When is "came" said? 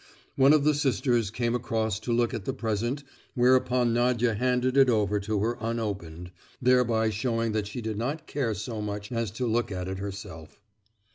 1.29-1.53